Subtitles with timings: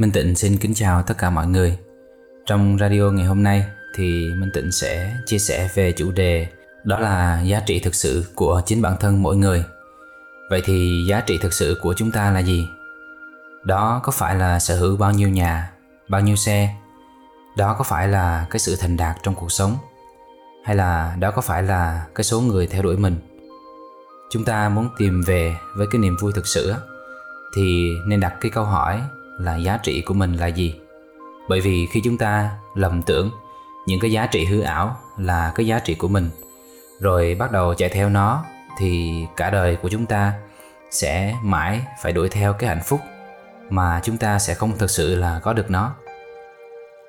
[0.00, 1.78] Minh Tịnh xin kính chào tất cả mọi người.
[2.46, 3.64] Trong radio ngày hôm nay
[3.94, 6.46] thì Minh Tịnh sẽ chia sẻ về chủ đề
[6.84, 9.64] đó là giá trị thực sự của chính bản thân mỗi người.
[10.50, 12.68] Vậy thì giá trị thực sự của chúng ta là gì?
[13.64, 15.70] Đó có phải là sở hữu bao nhiêu nhà,
[16.08, 16.74] bao nhiêu xe?
[17.56, 19.76] Đó có phải là cái sự thành đạt trong cuộc sống?
[20.64, 23.16] Hay là đó có phải là cái số người theo đuổi mình?
[24.30, 26.74] Chúng ta muốn tìm về với cái niềm vui thực sự
[27.56, 29.00] thì nên đặt cái câu hỏi
[29.40, 30.74] là giá trị của mình là gì?
[31.48, 33.30] Bởi vì khi chúng ta lầm tưởng
[33.86, 36.30] những cái giá trị hư ảo là cái giá trị của mình,
[37.00, 38.44] rồi bắt đầu chạy theo nó,
[38.78, 40.32] thì cả đời của chúng ta
[40.90, 43.00] sẽ mãi phải đuổi theo cái hạnh phúc
[43.70, 45.92] mà chúng ta sẽ không thực sự là có được nó.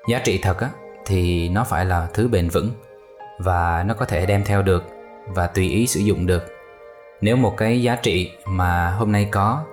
[0.08, 0.70] Giá trị thật á,
[1.06, 2.70] thì nó phải là thứ bền vững
[3.38, 4.84] và nó có thể đem theo được
[5.26, 6.42] và tùy ý sử dụng được.
[7.20, 9.64] Nếu một cái giá trị mà hôm nay có,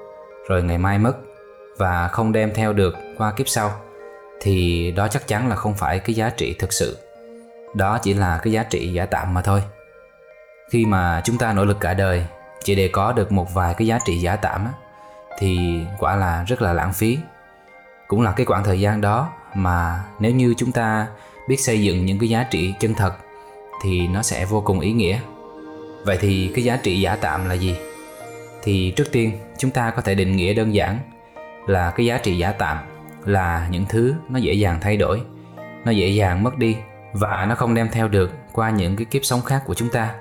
[0.48, 1.14] rồi ngày mai mất
[1.80, 3.72] và không đem theo được qua kiếp sau
[4.42, 6.98] thì đó chắc chắn là không phải cái giá trị thực sự.
[7.74, 9.64] Đó chỉ là cái giá trị giả tạm mà thôi.
[10.72, 12.26] Khi mà chúng ta nỗ lực cả đời
[12.64, 14.72] chỉ để có được một vài cái giá trị giả tạm á,
[15.40, 17.18] thì quả là rất là lãng phí.
[18.08, 21.08] Cũng là cái khoảng thời gian đó mà nếu như chúng ta
[21.48, 23.14] biết xây dựng những cái giá trị chân thật
[23.84, 25.20] thì nó sẽ vô cùng ý nghĩa.
[26.06, 27.76] Vậy thì cái giá trị giả tạm là gì?
[28.64, 31.00] Thì trước tiên chúng ta có thể định nghĩa đơn giản
[31.70, 32.78] là cái giá trị giả tạm,
[33.26, 35.22] là những thứ nó dễ dàng thay đổi,
[35.86, 36.78] nó dễ dàng mất đi
[37.14, 40.16] và nó không đem theo được qua những cái kiếp sống khác của chúng ta.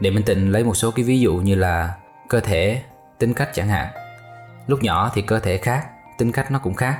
[0.00, 1.94] Để minh tịnh lấy một số cái ví dụ như là
[2.28, 2.82] cơ thể,
[3.18, 3.88] tính cách chẳng hạn.
[4.66, 5.86] Lúc nhỏ thì cơ thể khác,
[6.18, 6.98] tính cách nó cũng khác.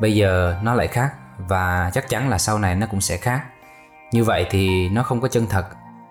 [0.00, 3.44] Bây giờ nó lại khác và chắc chắn là sau này nó cũng sẽ khác.
[4.12, 5.66] Như vậy thì nó không có chân thật.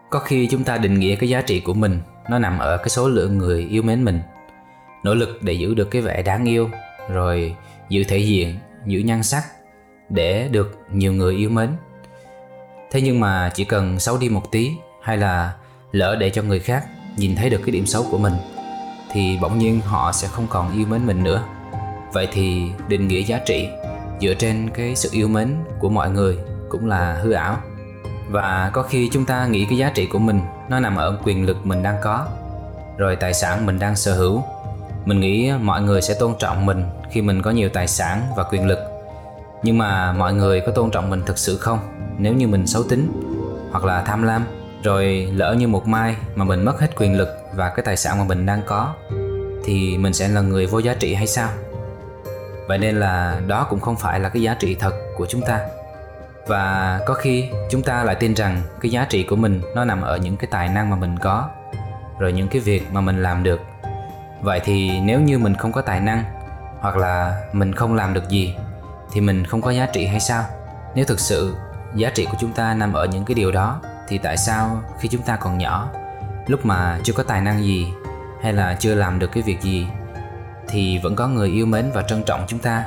[0.09, 2.89] Có khi chúng ta định nghĩa cái giá trị của mình, nó nằm ở cái
[2.89, 4.21] số lượng người yêu mến mình
[5.03, 6.69] nỗ lực để giữ được cái vẻ đáng yêu,
[7.09, 7.55] rồi
[7.89, 8.55] giữ thể diện,
[8.85, 9.43] giữ nhan sắc
[10.09, 11.69] để được nhiều người yêu mến.
[12.91, 14.71] Thế nhưng mà chỉ cần xấu đi một tí
[15.01, 15.53] hay là
[15.91, 16.85] lỡ để cho người khác
[17.17, 18.33] nhìn thấy được cái điểm xấu của mình,
[19.11, 21.43] thì bỗng nhiên họ sẽ không còn yêu mến mình nữa.
[22.13, 23.67] Vậy thì định nghĩa giá trị
[24.21, 26.37] dựa trên cái sự yêu mến của mọi người
[26.69, 27.57] cũng là hư ảo.
[28.29, 31.45] Và có khi chúng ta nghĩ cái giá trị của mình nó nằm ở quyền
[31.45, 32.27] lực mình đang có,
[32.97, 34.43] rồi tài sản mình đang sở hữu
[35.05, 38.43] mình nghĩ mọi người sẽ tôn trọng mình khi mình có nhiều tài sản và
[38.43, 38.79] quyền lực.
[39.63, 41.79] Nhưng mà mọi người có tôn trọng mình thực sự không?
[42.17, 43.11] Nếu như mình xấu tính
[43.71, 44.45] hoặc là tham lam,
[44.83, 48.17] rồi lỡ như một mai mà mình mất hết quyền lực và cái tài sản
[48.17, 48.93] mà mình đang có,
[49.65, 51.49] thì mình sẽ là người vô giá trị hay sao?
[52.67, 55.59] Vậy nên là đó cũng không phải là cái giá trị thật của chúng ta.
[56.47, 60.01] Và có khi chúng ta lại tin rằng cái giá trị của mình nó nằm
[60.01, 61.49] ở những cái tài năng mà mình có,
[62.19, 63.59] rồi những cái việc mà mình làm được
[64.41, 66.23] vậy thì nếu như mình không có tài năng,
[66.79, 68.55] hoặc là mình không làm được gì,
[69.11, 70.43] thì mình không có giá trị hay sao?
[70.95, 71.55] Nếu thực sự
[71.95, 75.09] giá trị của chúng ta nằm ở những cái điều đó, thì tại sao khi
[75.09, 75.89] chúng ta còn nhỏ,
[76.47, 77.93] lúc mà chưa có tài năng gì,
[78.43, 79.87] hay là chưa làm được cái việc gì,
[80.69, 82.85] thì vẫn có người yêu mến và trân trọng chúng ta?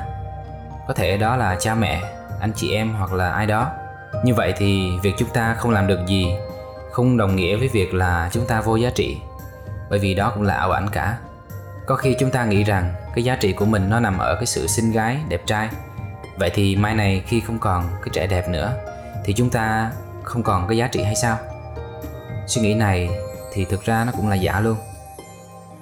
[0.87, 2.01] Có thể đó là cha mẹ,
[2.39, 3.71] anh chị em hoặc là ai đó.
[4.23, 6.35] Như vậy thì việc chúng ta không làm được gì,
[6.91, 9.17] không đồng nghĩa với việc là chúng ta vô giá trị.
[9.89, 11.17] Bởi vì đó cũng là ảo ảnh cả
[11.85, 14.45] có khi chúng ta nghĩ rằng cái giá trị của mình nó nằm ở cái
[14.45, 15.69] sự xinh gái, đẹp trai.
[16.37, 18.73] Vậy thì mai này khi không còn cái trẻ đẹp nữa,
[19.25, 19.91] thì chúng ta
[20.23, 21.37] không còn cái giá trị hay sao?
[22.47, 23.09] Suy nghĩ này
[23.53, 24.77] thì thực ra nó cũng là giả luôn.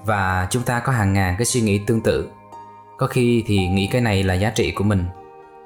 [0.05, 2.29] Và chúng ta có hàng ngàn cái suy nghĩ tương tự.
[2.97, 5.05] Có khi thì nghĩ cái này là giá trị của mình,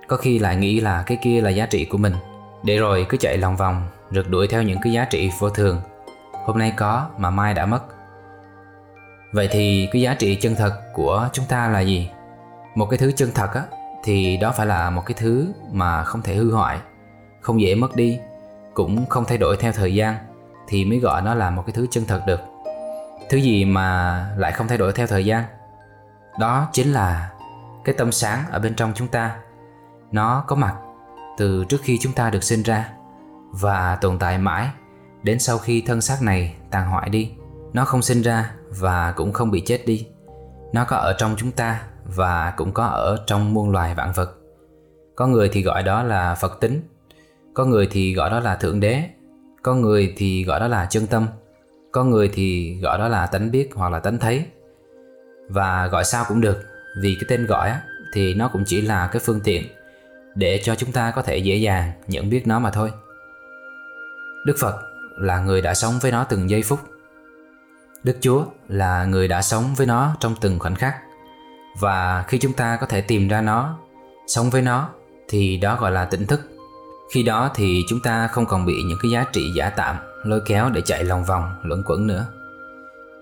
[0.07, 2.13] có khi lại nghĩ là cái kia là giá trị của mình.
[2.63, 5.81] Để rồi cứ chạy lòng vòng, rượt đuổi theo những cái giá trị vô thường.
[6.46, 7.81] Hôm nay có mà mai đã mất
[9.35, 12.09] vậy thì cái giá trị chân thật của chúng ta là gì?
[12.75, 13.63] Một cái thứ chân thật á,
[14.03, 16.79] thì đó phải là một cái thứ mà không thể hư hoại,
[17.41, 18.19] không dễ mất đi,
[18.73, 20.16] cũng không thay đổi theo thời gian
[20.68, 22.40] thì mới gọi nó là một cái thứ chân thật được.
[23.29, 25.43] Thứ gì mà lại không thay đổi theo thời gian?
[26.40, 27.31] Đó chính là
[27.84, 29.35] cái tâm sáng ở bên trong chúng ta.
[30.11, 30.76] Nó có mặt
[31.38, 32.90] từ trước khi chúng ta được sinh ra
[33.52, 34.70] và tồn tại mãi
[35.23, 37.31] đến sau khi thân xác này tàn hoại đi.
[37.73, 40.08] Nó không sinh ra và cũng không bị chết đi.
[40.74, 41.82] Nó có ở trong chúng ta
[42.16, 44.32] và cũng có ở trong muôn loài vạn vật.
[45.16, 46.82] Có người thì gọi đó là phật tính,
[47.54, 49.04] có người thì gọi đó là thượng đế,
[49.64, 51.28] có người thì gọi đó là chân tâm,
[51.92, 54.46] có người thì gọi đó là tánh biết hoặc là tánh thấy.
[55.50, 56.64] Và gọi sao cũng được,
[57.02, 57.74] vì cái tên gọi
[58.14, 59.64] thì nó cũng chỉ là cái phương tiện
[60.36, 62.92] để cho chúng ta có thể dễ dàng nhận biết nó mà thôi.
[64.46, 64.76] Đức phật
[65.18, 66.80] là người đã sống với nó từng giây phút
[68.05, 70.96] đức chúa là người đã sống với nó trong từng khoảnh khắc.
[71.79, 73.78] Và khi chúng ta có thể tìm ra nó,
[74.28, 74.90] sống với nó,
[75.29, 76.41] thì đó gọi là tỉnh thức.
[77.13, 80.41] Khi đó thì chúng ta không còn bị những cái giá trị giả tạm, lôi
[80.46, 82.25] kéo để chạy lòng vòng, luẩn quẩn nữa.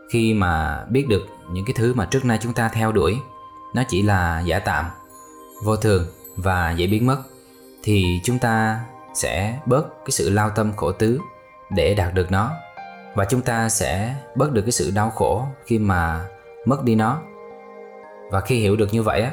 [0.10, 3.18] Khi mà biết được những cái thứ mà trước nay chúng ta theo đuổi,
[3.76, 4.86] nó chỉ là giả tạm,
[5.64, 7.18] vô thường và dễ biến mất,
[7.84, 8.80] thì chúng ta
[9.14, 11.20] sẽ bớt cái sự lao tâm khổ tứ
[11.70, 12.52] để đạt được nó
[13.16, 16.26] và chúng ta sẽ bớt được cái sự đau khổ khi mà
[16.66, 17.22] mất đi nó.
[18.32, 19.32] Và khi hiểu được như vậy á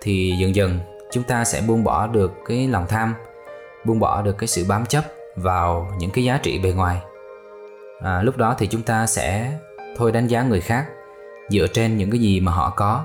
[0.00, 0.78] thì dần dần
[1.12, 3.14] chúng ta sẽ buông bỏ được cái lòng tham
[3.84, 5.04] buông bỏ được cái sự bám chấp
[5.36, 7.00] vào những cái giá trị bề ngoài.
[8.02, 9.52] À, lúc đó thì chúng ta sẽ
[9.96, 10.86] thôi đánh giá người khác
[11.48, 13.04] dựa trên những cái gì mà họ có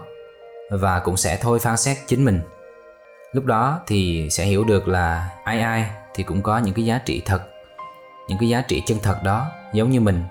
[0.71, 2.39] và cũng sẽ thôi phán xét chính mình.
[3.31, 6.99] Lúc đó thì sẽ hiểu được là ai ai thì cũng có những cái giá
[7.05, 7.41] trị thật
[8.27, 10.23] những cái giá trị chân thật đó giống như mình,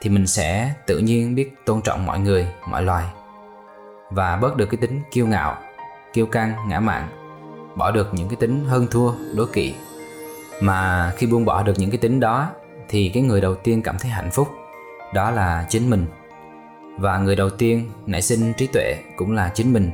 [0.00, 3.06] thì mình sẽ tự nhiên biết tôn trọng mọi người, mọi loài.
[4.10, 5.56] Và bớt được cái tính kiêu ngạo,
[6.12, 7.08] kiêu căng, ngã mạn.
[7.76, 9.74] Bỏ được những cái tính hơn thua, đố kỵ.
[10.60, 12.50] Mà khi buông bỏ được những cái tính đó,
[12.88, 14.48] thì cái người đầu tiên cảm thấy hạnh phúc,
[15.14, 16.06] đó là chính mình.
[16.98, 19.90] Và người đầu tiên nảy sinh trí tuệ cũng là chính mình.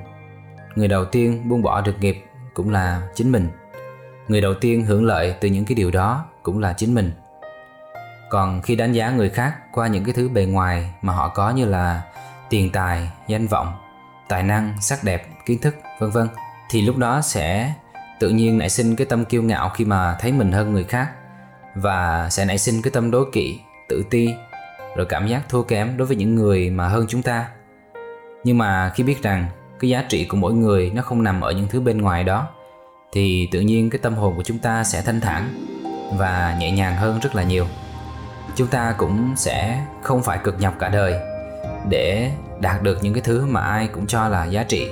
[0.74, 2.24] Người đầu tiên buông bỏ được nghiệp
[2.54, 3.48] cũng là chính mình.
[4.28, 7.10] Người đầu tiên hưởng lợi từ những cái điều đó cũng là chính mình
[8.28, 11.50] còn khi đánh giá người khác qua những cái thứ bề ngoài mà họ có
[11.50, 12.02] như là
[12.50, 13.72] tiền tài, danh vọng,
[14.28, 16.28] tài năng, sắc đẹp, kiến thức, vân vân,
[16.70, 17.72] thì lúc đó sẽ
[18.20, 21.10] tự nhiên nảy sinh cái tâm kiêu ngạo khi mà thấy mình hơn người khác
[21.74, 24.28] và sẽ nảy sinh cái tâm đố kỵ, tự ti,
[24.96, 27.48] rồi cảm giác thua kém đối với những người mà hơn chúng ta.
[28.44, 29.46] Nhưng mà khi biết rằng
[29.80, 32.48] cái giá trị của mỗi người nó không nằm ở những thứ bên ngoài đó,
[33.12, 35.66] thì tự nhiên cái tâm hồn của chúng ta sẽ thanh thản
[36.18, 37.66] và nhẹ nhàng hơn rất là nhiều
[38.56, 41.20] chúng ta cũng sẽ không phải cực nhọc cả đời
[41.88, 42.30] để
[42.60, 44.90] đạt được những cái thứ mà ai cũng cho là giá trị.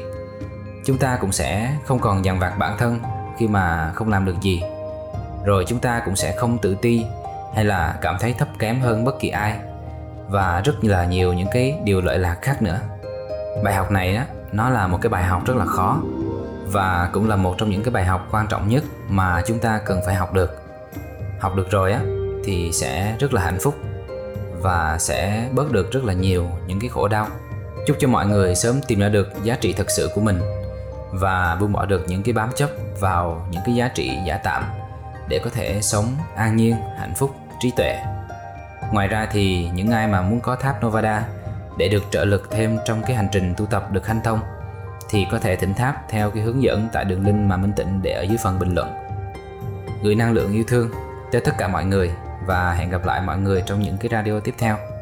[0.84, 3.00] Chúng ta cũng sẽ không còn dằn vặt bản thân
[3.38, 4.62] khi mà không làm được gì.
[5.44, 7.04] Rồi chúng ta cũng sẽ không tự ti
[7.54, 9.58] hay là cảm thấy thấp kém hơn bất kỳ ai.
[10.28, 12.80] Và rất là nhiều những cái điều lợi lạc khác nữa.
[13.64, 15.98] Bài học này á, nó là một cái bài học rất là khó
[16.66, 19.80] và cũng là một trong những cái bài học quan trọng nhất mà chúng ta
[19.86, 20.62] cần phải học được.
[21.40, 22.00] Học được rồi á
[22.44, 23.74] thì sẽ rất là hạnh phúc
[24.60, 27.26] và sẽ bớt được rất là nhiều những cái khổ đau.
[27.86, 30.40] Chúc cho mọi người sớm tìm ra được giá trị thật sự của mình
[31.10, 32.70] và buông bỏ được những cái bám chấp
[33.00, 34.64] vào những cái giá trị giả tạm
[35.28, 36.06] để có thể sống
[36.36, 37.98] an nhiên, hạnh phúc, trí tuệ.
[38.92, 41.24] Ngoài ra thì những ai mà muốn có tháp novada
[41.78, 44.40] để được trợ lực thêm trong cái hành trình tu tập được hanh thông
[45.10, 48.02] thì có thể thỉnh tháp theo cái hướng dẫn tại đường link mà Minh Tịnh
[48.02, 48.88] để ở dưới phần bình luận.
[50.02, 50.90] Gửi năng lượng yêu thương
[51.32, 52.10] tới tất cả mọi người
[52.46, 54.93] và hẹn gặp lại mọi người trong những cái radio tiếp theo.